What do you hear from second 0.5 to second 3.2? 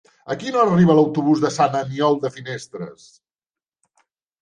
hora arriba l'autobús de Sant Aniol de Finestres?